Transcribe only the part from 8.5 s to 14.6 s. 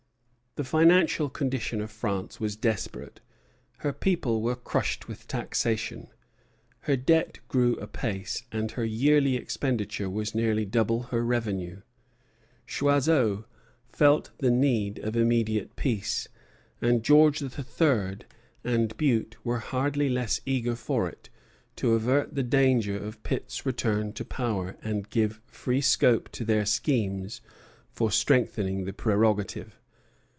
and her yearly expenditure was nearly double her revenue. Choiseul felt the